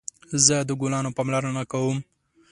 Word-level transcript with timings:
زه 0.45 0.55
د 0.67 0.69
ګلانو 0.81 1.15
پاملرنه 1.17 1.63
کوم 1.71 1.97